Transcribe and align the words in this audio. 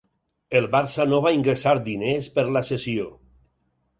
El 0.59 0.63
Barça 0.75 1.05
no 1.09 1.19
va 1.25 1.33
ingressar 1.35 1.75
diners 1.89 2.31
per 2.39 2.45
la 2.57 2.65
cessió. 2.73 3.09